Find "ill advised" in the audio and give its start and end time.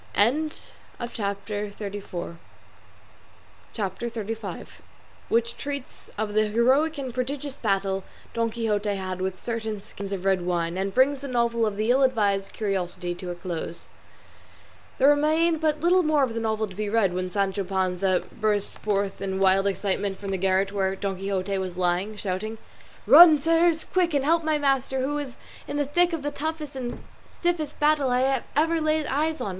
11.91-12.51